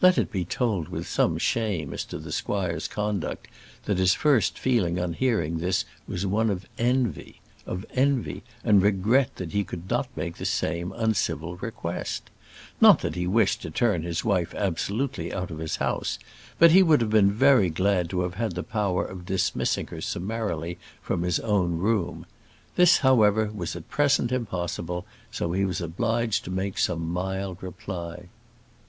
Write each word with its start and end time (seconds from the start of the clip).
Let 0.00 0.18
it 0.18 0.32
be 0.32 0.44
told 0.44 0.88
with 0.88 1.06
some 1.06 1.38
shame 1.38 1.94
as 1.94 2.04
to 2.06 2.18
the 2.18 2.32
squire's 2.32 2.88
conduct, 2.88 3.46
that 3.84 3.98
his 3.98 4.14
first 4.14 4.58
feeling 4.58 4.98
on 4.98 5.12
hearing 5.12 5.58
this 5.58 5.84
was 6.08 6.26
one 6.26 6.50
of 6.50 6.66
envy 6.76 7.40
of 7.66 7.86
envy 7.94 8.42
and 8.64 8.82
regret 8.82 9.36
that 9.36 9.52
he 9.52 9.62
could 9.62 9.88
not 9.88 10.08
make 10.16 10.38
the 10.38 10.44
same 10.44 10.90
uncivil 10.90 11.54
request. 11.58 12.30
Not 12.80 12.98
that 13.02 13.14
he 13.14 13.28
wished 13.28 13.62
to 13.62 13.70
turn 13.70 14.02
his 14.02 14.24
wife 14.24 14.52
absolutely 14.56 15.32
out 15.32 15.52
of 15.52 15.58
his 15.58 15.76
house; 15.76 16.18
but 16.58 16.72
he 16.72 16.82
would 16.82 17.00
have 17.00 17.10
been 17.10 17.30
very 17.30 17.70
glad 17.70 18.10
to 18.10 18.22
have 18.22 18.34
had 18.34 18.56
the 18.56 18.64
power 18.64 19.04
of 19.04 19.24
dismissing 19.24 19.86
her 19.86 20.00
summarily 20.00 20.78
from 21.00 21.22
his 21.22 21.38
own 21.38 21.78
room. 21.78 22.26
This, 22.74 22.98
however, 23.06 23.48
was 23.54 23.76
at 23.76 23.88
present 23.88 24.32
impossible; 24.32 25.06
so 25.30 25.52
he 25.52 25.64
was 25.64 25.80
obliged 25.80 26.42
to 26.46 26.50
make 26.50 26.76
some 26.76 27.08
mild 27.08 27.62
reply. 27.62 28.24